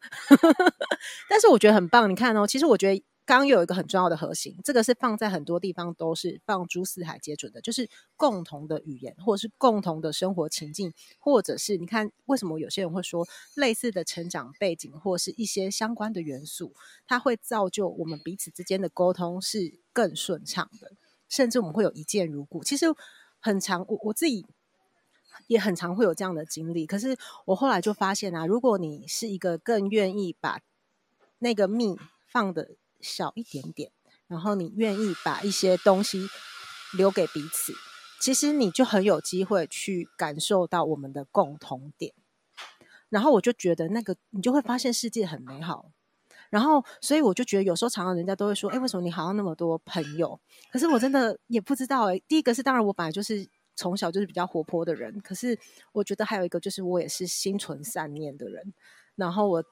[1.29, 3.03] 但是我觉得很棒，你看哦，其实我觉得。
[3.25, 16.73] 刚有一个很重要的核心，这个是放在很多地方都是放诸四海皆准的，就是共同的语言，或者是共同的生活情境，或者是你看为什么有些人会说类似的成长背景，或是一些相关的元素，
[17.07, 20.91] 它会造就我们彼此之间的沟通是更顺畅的，
[21.27, 22.63] 甚至我们会有一见如故。
[22.63, 22.85] 其实。
[23.41, 24.43] 很常，我我自己
[25.45, 26.87] 也很常会有这样的经历。
[26.87, 30.61] 可是我后来就发现啊，如果你是一个更愿意把
[31.37, 32.71] 那个蜜放的
[33.05, 33.91] 小一点点，
[34.27, 36.27] 然后你愿意把一些东西
[36.97, 37.73] 留给彼此，
[38.19, 42.13] 其实你就很有机会去感受到我们的共同点。
[43.09, 45.91] 然后我就觉得那个，你就会发现世界很美好。
[46.49, 50.39] 然后，所以我就觉得有时候常常人家都会说：“哎，为什么你好像那么多朋友？”
[50.71, 52.21] 可是我真的也不知道哎。
[52.27, 55.19] 第一个是，当然我本来就是从小就是比较活泼的人。
[55.21, 55.57] 可是
[55.91, 58.73] 我觉得还有一个就是，我也是心存善念的人。
[59.15, 59.63] 然后我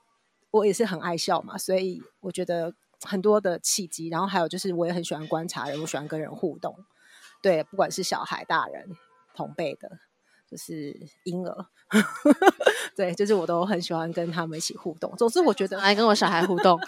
[0.52, 4.10] 我也是很爱笑嘛，所以我觉得很多的契机。
[4.10, 6.76] 然后还有就是，我也很喜欢观察人，我喜欢跟人互动。
[7.42, 8.90] 对，不管是小孩、大人、
[9.36, 10.00] 同辈的。
[10.46, 11.66] 就是婴儿，
[12.96, 15.12] 对，就是我都很喜欢跟他们一起互动。
[15.18, 16.80] 总之，我觉得来跟我小孩互动，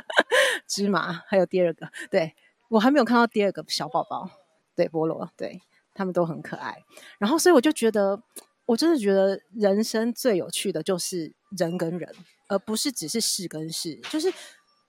[0.66, 2.34] 芝麻还有第二个，对，
[2.70, 4.30] 我还没有看到第二个小宝宝，
[4.74, 5.60] 对，菠萝，对，
[5.92, 6.82] 他们都很可爱。
[7.18, 8.22] 然后，所以我就觉得，
[8.64, 12.10] 我真的觉得人生最有趣的就是人跟人，
[12.48, 14.00] 而不是只是事跟事。
[14.08, 14.32] 就是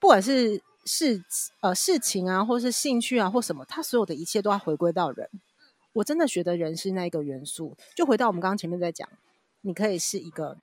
[0.06, 1.26] 不管是事
[1.62, 5.28] 呃事情啊，或是兴趣啊，或什么，他所有的一切都要回归到人。
[5.94, 9.10] 我真的觉得人是那一个元素，就回到我们刚刚前面在讲，
[9.62, 10.60] 你可以是一个，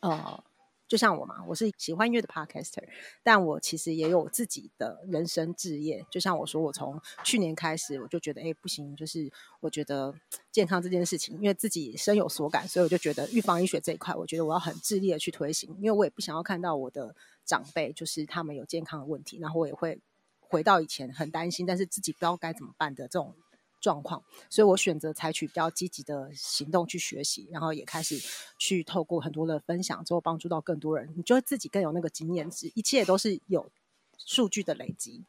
[0.00, 0.42] 呃，
[0.88, 2.82] 就像我嘛，我是喜欢音乐的 podcaster，
[3.22, 6.04] 但我其实也有自己的人生志业。
[6.10, 10.12] 就像我说，我从去年开始，我就觉得，哎，不行，就是我觉得
[10.50, 20.00] 健康这件事情，因为自己深有所感，所以我就觉得预防医学这一块，我觉得我要很致力的去推行，因为我也不想要看到我的长辈就是他们有健康的问题，然后我也会
[20.40, 23.34] 回到以前很担心，但是自己不知道该怎么办的这种。
[23.82, 28.16] 状况，所以我选择采取比较积极的行动去学习，然后也开始
[28.56, 33.68] 去透过很多的分享之后帮助到更多人，你就会自己更有那个经验值，一切都是有
[34.16, 35.24] 数据的累积。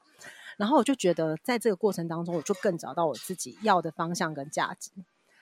[0.55, 4.91] 然后我就觉得在这个过程当中，我就更找到我自己要的方向跟价值。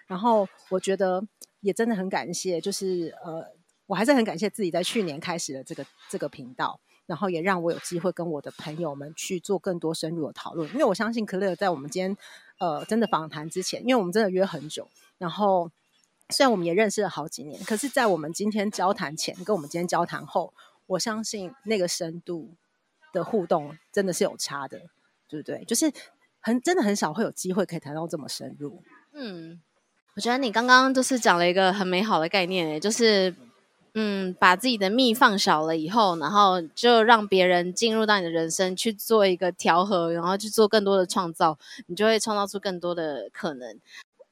[0.07, 1.21] 然后我觉得
[1.59, 3.45] 也真的很感谢，就是呃，
[3.91, 6.79] 我还是很感谢自己在去年开始了这个这个频道。
[7.07, 12.17] 然后也让我有机会跟我的朋友们去做更多深入的讨论，因为我相信克勒在我们今天
[12.57, 15.69] 呃真的访谈之前，因为我们真的约很久，然后
[16.29, 20.53] 虽然我们也认识了好几年，可是，在我们今天交谈前跟我们今天交谈后，
[20.85, 22.51] 我相信那个深度
[23.11, 24.79] 的互动真的是有差的，
[25.27, 25.65] 对不对？
[25.65, 25.91] 就是
[26.39, 28.81] 很真的很少会有机会可以谈到这么深入。
[29.11, 29.59] 嗯，
[30.15, 33.35] 我觉得你刚刚就是讲了一个很美好的概念，就是。
[33.93, 43.77] 嗯，把自己的蜜放小了以后，然后就让别人进入到你的人生去做一个调和，然后去做更多的创造，你就会创造出更多的可能。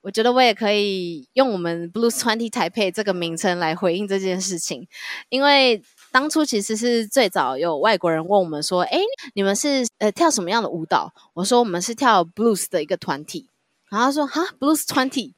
[0.02, 4.88] 我觉得我也可以用我们 Blues Twenty 台配这个名称来回应这件事情，
[5.28, 9.02] 因为当初其实是最早有外国人问我们说：“诶，
[9.34, 13.50] 你们是呃跳什么样的舞蹈？”我说：“我们是跳 Blues 的一个团体。”
[13.92, 15.34] 然后他说：“哈，Blues Twenty。”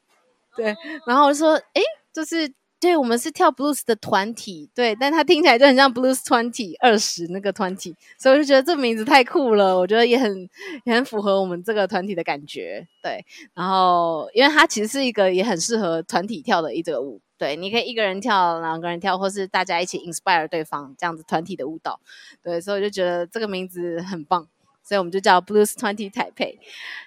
[0.56, 0.76] 对，
[1.08, 1.82] 然后我就说：“诶，
[2.14, 10.50] 就是。”对，我们是跳 blues 的团体，对，但它听起来就很像 blues twenty 二十那个团体，所以我就觉得这名字太酷了，我觉得也很
[10.86, 13.24] 也很符合我们这个团体的感觉，对。
[13.54, 22.00] 然后，因为它其实是一个也很适合团体跳的一个舞，对，你可以一个人跳，两个人跳，或是大家一起 inspire 对方这样子团体的舞蹈，
[22.42, 24.48] 对，所以我就觉得这个名字很棒，
[24.84, 26.58] 所以我们就叫 blues twenty 台配。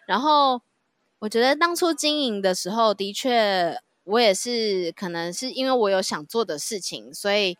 [0.06, 0.62] 然后，
[1.18, 3.76] 我觉得当初经营的时候，的确。
[4.04, 7.56] 我也是，可能是因为我有想做的事情，所以，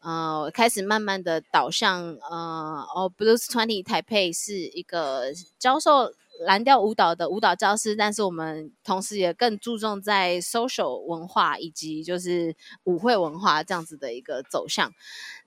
[0.00, 6.12] 呃，开始慢慢的导向，呃，哦，Blues Twenty 台北是一个教授
[6.46, 14.92] 蓝调舞蹈的舞蹈教师，但是我们同时也更注重在 social 文化以及就是舞会文化这样子的一个走向。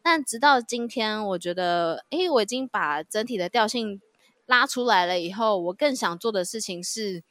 [0.03, 4.01] 但直到今天，我觉得，诶，我已经把整体的调性
[4.47, 7.23] 拉出来了以后，我更想做的事情是。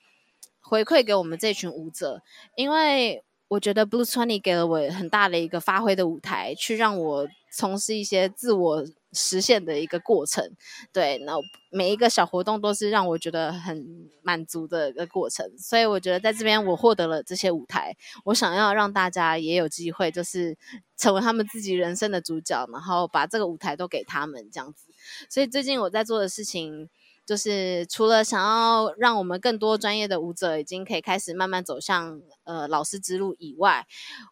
[0.70, 2.22] 回馈给我们这群舞者，
[2.54, 10.48] 因为我觉得 Blue Twenty 给了我很大的一个发挥的舞台，去让我从事一些自我实现的一个过程。
[10.92, 11.34] 对，那
[11.72, 13.84] 每一个小活动都是让我觉得很
[14.22, 15.44] 满足的一个过程。
[15.58, 20.56] 所以我觉得在这边我获得了这些舞台，我想要让大家也有机会，就是
[20.96, 24.92] 成为他们自己人生的主角，然后把这个舞台都给他们这样子。
[25.28, 26.88] 所以最近我在做的事情。
[27.30, 33.86] 就是除了想要让我们更多专业的舞者已经可以开始慢慢走向呃老师之路以外，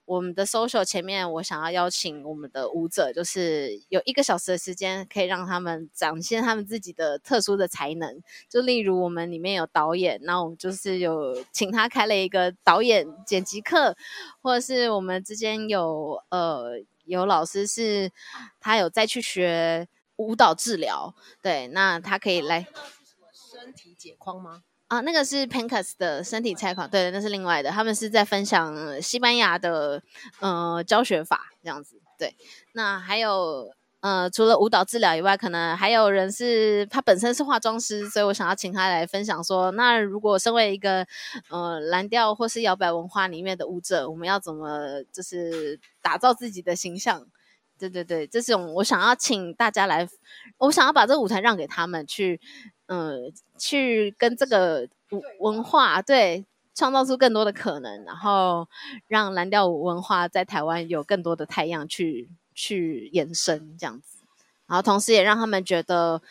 [0.05, 8.21] 我们的 social 前面我想要邀请我们的舞者，就是有一个小时的时间可以让他们展现他们自己的特殊的才能。
[8.49, 13.97] 就例如我们里面有导演，那我们就是有请他开了一个导演剪辑课，
[14.43, 16.73] 或者是我们之间有呃
[17.05, 18.11] 有老师是
[18.59, 19.87] 他有再去学。
[20.19, 22.67] 舞蹈治疗，对，那他可以来
[23.33, 24.63] 身体解框吗？
[24.89, 27.71] 啊，那个是 Pancas 的身体拆框，对，那是另外的。
[27.71, 30.03] 他们是在分享西班牙的
[30.41, 32.01] 呃教学法这样子。
[32.19, 32.35] 对，
[32.73, 41.07] 那还有呃，除了舞蹈治疗以外，可能还有人是他本身是化妆师，所以我想要请他来分享说，那如果身为一个
[41.51, 47.27] 呃蓝调或是摇摆文化里面的舞者，我们要怎么就是打造自己的形象？
[47.79, 50.09] 对对对，这种我想要请大家来，
[50.59, 52.41] 我想要把这个舞台让给他们去。
[52.91, 54.89] 嗯，去跟这个
[55.41, 58.67] 文化对创造出更多的可能，然后
[59.09, 64.21] 让蓝调舞文化在台湾有更多的太阳去去延伸这样子，
[64.67, 66.23] 然后同时也让他们觉得，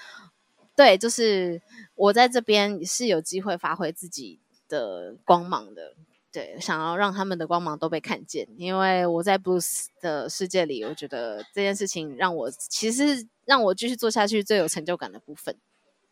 [0.75, 1.61] 对，就是
[1.93, 5.93] 我在这边是有机会发挥自己的光芒的，
[6.31, 15.55] 对，想要让他们的光芒都被看见，因为我在 blues 的世界里，我觉得这件事情让我其实让我继续做下去最有成就感的部分。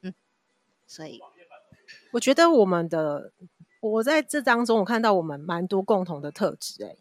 [0.02, 0.14] 嗯
[0.88, 1.20] 所以，
[2.14, 3.32] 我觉得我们的
[3.82, 6.84] 我在这当中，我看到我们蛮多共同的特质。
[6.86, 6.96] 哎，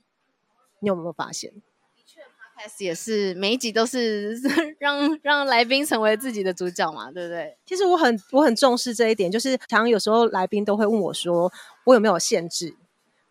[0.80, 1.50] 你有没有发现？
[1.96, 4.36] 的确，Podcast 也是每一集都是
[4.78, 7.56] 让让来宾成为自己的主角嘛，对不对？
[7.64, 11.50] 其实我很我很重视这一点，就是常常有时候来宾都会问我说，
[11.84, 12.74] 我有没有限制，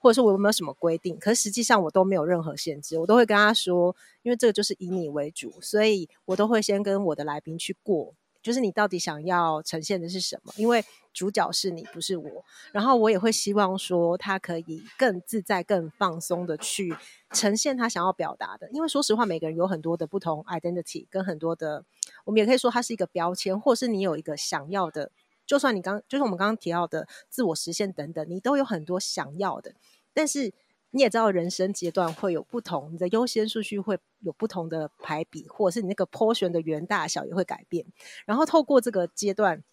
[0.03, 1.17] 或者说我有没有什么规定？
[1.17, 8.13] 可是实际上我都没有任何限制，我都会跟他说，因为这个就是以你为主，所以我都会先跟我的来宾去过。
[8.41, 10.51] 就是你到底想要呈现的是什么？
[10.57, 12.43] 因为主角是你，不是我。
[12.73, 16.93] 然后我也会希望说，他可以更自在、更放松的去
[17.31, 18.69] 呈现他想要表达的。
[18.71, 21.85] 因为说实话，每个人有很多的不同 identity，跟很多的，
[22.25, 25.09] 我们也可以说它是一个标签，或是你有一个想要的。
[25.45, 29.73] 就算你刚，就是我们刚刚提到的自我实现等等，你都有很多想要的，
[30.13, 30.53] 但是。
[30.95, 37.83] 你也知道，人生阶段会有不同，你的优先顺序会有不同的排比，或者是你那个 portion 的圆大小也会改变。
[38.27, 39.63] 然后透过这个阶段，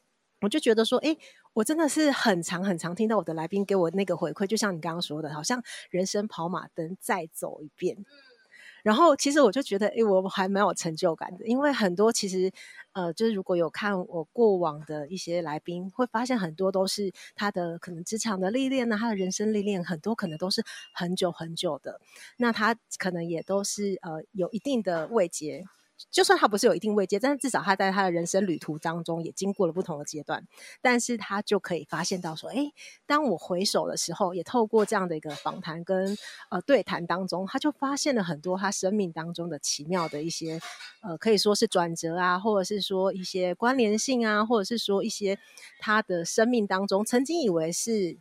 [0.41, 1.19] 我就觉得说，诶，
[1.53, 7.99] 我真的是很常很常听到我的来宾给我那个回馈，就像你刚刚说的，好像人生跑马灯再走一遍。
[8.83, 12.51] 然后其实我就觉得，哎，我还蛮有成就感的，因为很多其实，
[12.93, 22.01] 呃，就是如果有看我过往的一些来宾，会发现很多都是他的可能职场的历练啊，他的人生历练很多可能都是很久很久的，
[22.37, 25.65] 那他可能也都是呃有一定的位阶。
[26.11, 30.47] 就算他不是有一定位阶，但是至少他在他的人生旅途当中也经过了不同的阶段，
[30.81, 32.73] 但是他就可以发现到说，诶，
[33.07, 36.17] 当我回首的时候，也透过这样的一个访谈跟
[36.51, 40.61] 呃对谈当中，他就发现了很多他生命当中的奇妙的一些
[41.03, 45.39] 呃可以说是转折啊，或者是说一些关联性啊，或者是说一些
[45.79, 48.19] 他的生命当中曾经以为是。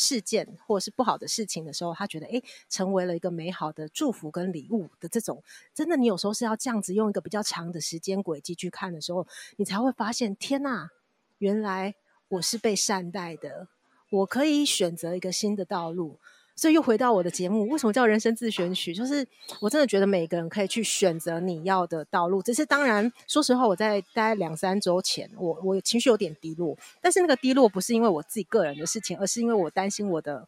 [0.00, 5.42] 事件或是不好的事情的时候，他觉得诶，成为了一个美好的祝福跟礼物的这种，
[5.74, 10.88] 真的，你有时候是要这样子用一个比较长的时间轨迹去看的时候，你才会发现，天呐，
[11.36, 11.94] 原来
[12.28, 13.68] 我是被善待的，
[14.10, 16.18] 我可以选择一个新的道路。
[16.60, 18.92] 所以又回到我的节目，为什么叫人生自选曲？
[18.92, 19.26] 就是
[19.62, 22.42] 我真的觉得每个人可以去选择你要的道路。
[22.42, 26.76] 只是当然，说实话，我在大概两三周前，我我情绪有点低落。
[27.00, 30.46] 但是那个低落不是因为我自己个人的事情，而是因为我担心我的，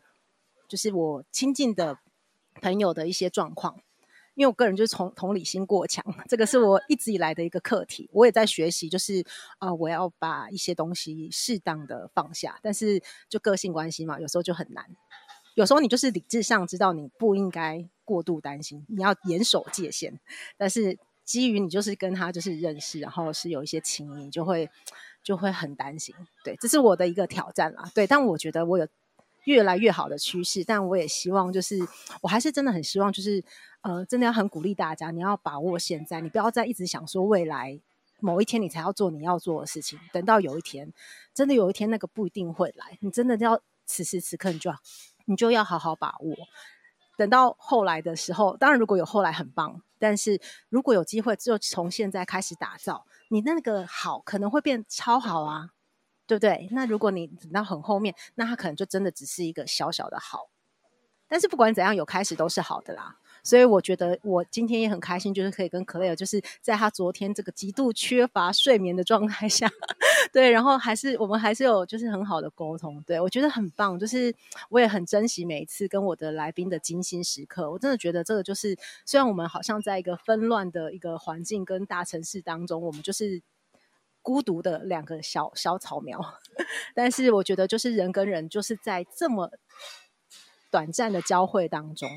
[0.68, 1.96] 就是我亲近的
[2.60, 3.80] 朋友的一些状况。
[4.34, 8.08] 因为我个人就是同同理心过强，这个是我一直以来的一个课题。
[8.12, 9.22] 我也在学习，就是
[9.58, 12.58] 啊、我要把一些东西适当的放下。
[12.62, 14.86] 但是就个性关系嘛，有时候就很难。
[15.54, 20.18] 有时候你就是理智上知道你不应该过度担心，你要严守界限。
[20.56, 24.68] 但是基于你就是跟他就是认识，然后是有一些情谊，就会
[25.22, 26.14] 就会很担心。
[26.42, 27.90] 对，这是我的一个挑战啦。
[27.94, 28.88] 对，但我觉得我有
[29.44, 30.64] 越来越好的趋势。
[30.64, 31.78] 但我也希望就是，
[32.22, 33.44] 我还是真的很希望就是，
[33.82, 37.78] 呃，真的要很鼓励大家，你要把握现在，你不要再一直想说未来
[38.20, 39.98] 某一天你才要做你要做的事情。
[40.12, 40.92] 等到有一天，
[41.32, 44.76] 真的有一天那个不一定会来，你真的要此时此刻你就要。
[45.26, 46.36] 你就要好好把握，
[47.16, 55.70] 等到后来的时候，当然如果有后来很棒，但是如果有机会，就从现在开始打造，你那个好可能会变超好啊，
[56.26, 56.68] 对不对？
[56.72, 60.48] 那如果你等到很后面，那它可能就真的只是一个小小的好，
[61.28, 63.18] 但是不管怎样，有开始都是好的啦。
[63.44, 69.68] 所以我觉得我今天也很开心，就是可以跟 Clay 就是在他昨天这个极度缺乏睡眠的状态下，
[70.32, 74.34] 对，然后还是我们还是有就是很好的沟通，对，我觉得很棒，就是
[74.70, 77.70] 我也很珍惜每一次跟我的来宾的精心时刻。
[77.70, 83.42] 我真的觉得这个就是，虽然我们好像在一个纷乱的一个环境跟大城市当中，我们就是
[84.22, 86.18] 孤独的两个小小草苗，
[86.94, 89.50] 但是我觉得就是人跟人就是在这么。
[90.70, 92.08] 短暂的交汇当中，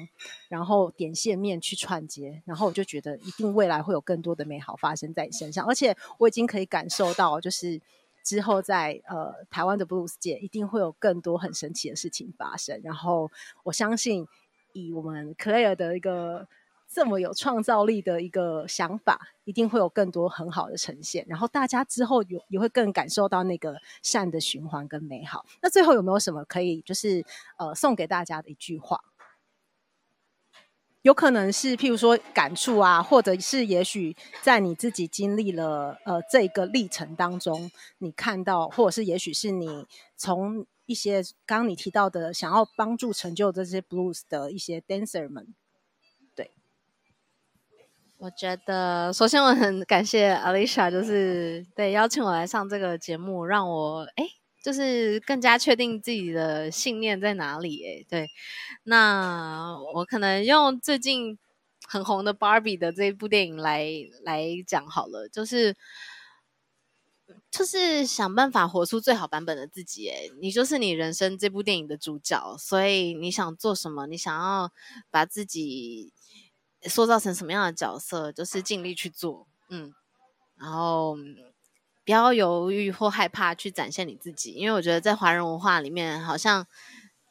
[0.48, 7.82] 然后点线面去串接，然后我就觉得一定未来会有更多的美好发生在你身上，而且我已经可以感受到，就是
[8.26, 12.82] 之后在呃台湾的布鲁斯界一定会有更多很神奇的事情发生。
[12.84, 13.32] 然后
[13.64, 14.28] 我相信，
[14.74, 16.48] 以我们 Claire 的一个
[16.92, 21.24] 这么有创造力的一个想法，一定会有更多很好的呈现。
[21.28, 25.46] 然后大家之后有也会更感受到那个善的循环跟美好。
[25.62, 27.24] 那最后有没有什么可以就是
[27.58, 29.00] 呃送给大家的一句话？
[31.06, 39.86] 有可能是譬如说感触啊，或者是也许在你自己经历了呃这个历程当中，你看到，或者是也许是你
[40.18, 45.54] 从一些刚刚你提到的想要帮助成就这些 blues 的一些 dancer 们，
[46.34, 46.50] 对，
[48.18, 54.26] 我觉得首先我很感谢 Alicia，就是对邀请我来上这个节目，让我哎。
[54.66, 58.28] 就是更加确定自己的信念在哪里，哎，对，
[58.82, 61.38] 那我可能用最近
[61.88, 63.88] 很红的 Barbie 的这部电影来
[64.24, 65.78] 来讲好了，就是
[67.52, 74.72] 就是想办法活出最好版本的自己，哎，你就是你人生这部电影的主角，所以你想做什么，你想要
[75.12, 76.12] 把自己
[76.82, 79.94] 塑造成什么样的角色，就是尽力去做，嗯，
[80.58, 81.16] 然后。
[82.06, 86.68] 不要犹豫或害怕去展现你自己，因为我觉得在华人文化里面，好像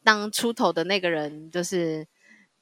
[0.03, 2.09] 当出头的那个人，就是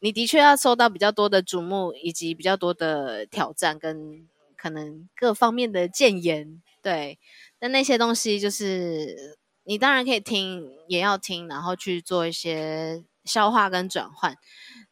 [0.01, 6.61] 你的确要受到比较多的瞩目，以及比较多的挑战，跟可能各方面的谏言。
[6.83, 7.19] 对，
[7.59, 14.37] 但那些东西就是你当然可以听，也要听，然后去做一些消化跟转换。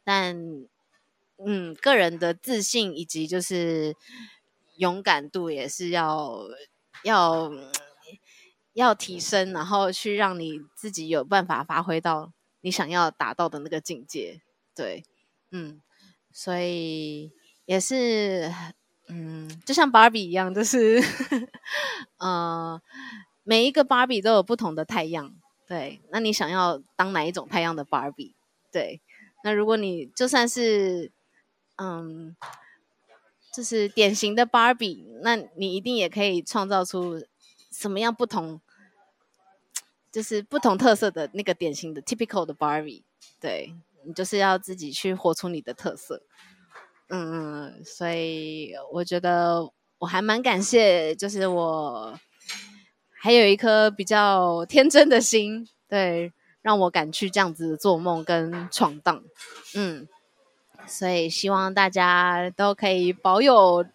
[0.02, 0.34] 但
[1.44, 3.94] 嗯，个人的自信以及就是
[4.78, 6.48] 勇敢度也是要。
[7.04, 7.50] 要
[8.72, 14.40] 要提升，然后去让你自己有办法发挥到你想要达到的那个境界，
[14.74, 15.04] 对，
[15.50, 15.80] 嗯，
[16.32, 17.32] 所以
[17.64, 18.52] 也是，
[19.08, 21.00] 嗯，就像芭比一样，就是，
[22.18, 22.80] 呃，
[23.42, 25.34] 每一个芭比都有不同的太阳，
[25.66, 28.34] 对，那你想要当哪一种太阳的芭比？
[28.72, 29.00] 对，
[29.42, 31.12] 那如果你就算是，
[31.76, 32.36] 嗯。
[33.52, 37.20] 就是典型的芭比，那你一定也可以创造出
[37.72, 38.60] 什么样不同，
[40.12, 43.04] 就是不同特色的那个典型的 typical 的芭比。
[43.40, 43.74] 对，
[44.04, 46.22] 你就是要自己去活出你的特色。
[47.08, 52.18] 嗯，所以我觉得我还蛮感谢，就是我
[53.10, 56.32] 还有一颗比较天真的心，对，
[56.62, 59.24] 让我敢去这样子做梦跟闯荡。
[59.74, 60.06] 嗯。
[60.86, 63.86] 所以希望大家都可以保有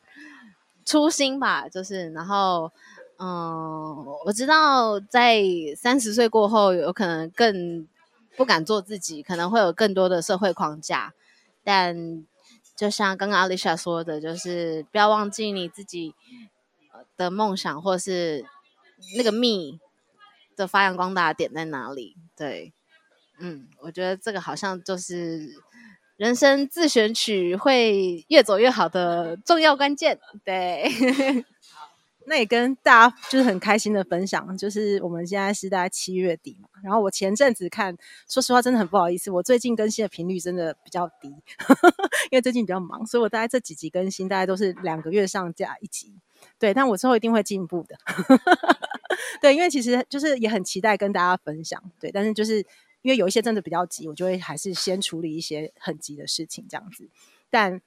[0.86, 2.72] 初心吧，就是然后，
[3.20, 5.44] 嗯，我知道在
[5.76, 7.88] 三十岁过后，有可能更
[8.38, 11.14] 不敢做自己，可能会有更多的社会框架。
[11.64, 12.26] 但
[12.76, 16.16] 就像刚刚 Alicia 说的，就是不要忘记你自己
[17.18, 18.46] 的梦想，或是
[19.18, 19.80] 那个 “me”
[20.56, 22.16] 的发扬光大点在哪里。
[22.38, 22.72] 对，
[23.40, 25.62] 嗯，我觉得这个好像就是。
[26.18, 30.86] 人生自选曲会越走越好的重要关键，对。
[32.28, 37.96] 那也跟大家就是很开心的分享，就是我们现在是大概七月底嘛，然后我前阵子看，
[38.28, 41.28] 说实话真的很不好意思，我最近更新的频率真的比较低，
[42.32, 46.16] 因为最近比较忙，所以我大概这几集更新大概都是两个月上架一集，
[46.58, 47.96] 对，但我之后一定会进步的，
[49.40, 52.66] 对，因为其实就是也很期待跟大家分享，对，但是就是。
[53.06, 57.08] 因为有一些真的比较急，我就会还是先处理一些很急的事情这样子。
[57.52, 57.80] 但，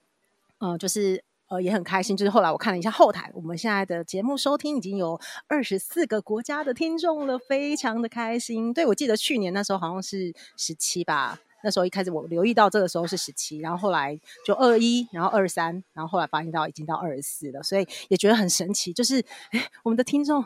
[0.58, 8.72] 呃，就是呃也很开心，就是后来我看了一下后台，我们现在的节目收听已经有二十四个国家的听众了，非常的开心。
[8.72, 14.16] 对，我记得去年那时候好像是十七吧，那时候一开始我留意到这个时候是十七，然后后来
[14.46, 19.16] 就二一，然后二三，然后后来发现到已经到二十四了，所以也觉得很神奇，就是
[19.50, 20.44] 诶我们的听众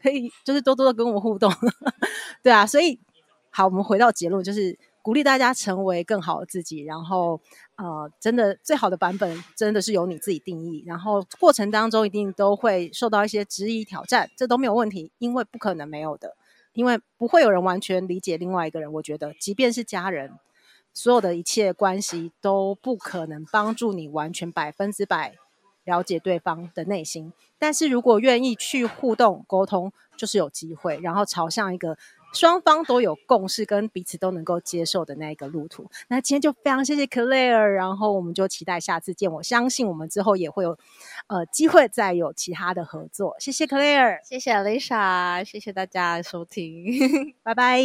[0.00, 1.52] 可以就是多多的跟我互动，
[2.40, 3.00] 对啊，所以。
[3.54, 6.82] 好，我们回到结论，就是鼓励大家成为更好的自己。
[6.84, 7.38] 然后，
[7.76, 10.82] 呃，真的最好的版本真的是由你自己定义。
[10.86, 16.34] 然后过程当中一定都会受到一些质疑挑战，这都没有问题，因为不可能没有的，
[16.72, 18.90] 因为不会有人完全理解另外一个人。
[18.90, 20.32] 我觉得，即便是家人，
[20.94, 25.34] 所有的一切关系都不可能帮助你完全百分之百
[25.84, 27.34] 了解对方的内心。
[27.58, 31.98] 但是如果愿意去互动沟通，就是有机会，然后朝向一个。
[32.32, 35.90] 双方都有共识，跟彼此都能够接受的那一个路途。
[36.08, 39.30] 那今天就非常谢谢 Claire，然后我们就期待下次见。
[39.30, 40.78] 我相信我们之后也会有
[41.26, 43.36] 呃机会再有其他的合作。
[43.38, 47.82] 谢谢 Claire，谢谢 Alicia，谢谢大家收听， 拜拜。